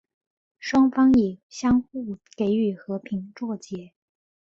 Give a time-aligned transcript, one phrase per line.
[0.57, 3.93] 双方以相互给予和平作结。